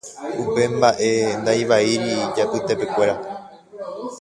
Upe 0.45 0.63
mbaʼe 0.75 1.09
ndaivaíri 1.41 2.09
ijapytepekuéra. 2.25 3.15